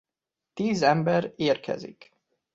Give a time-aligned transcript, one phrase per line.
[0.53, 2.11] Tíz ember érkezik.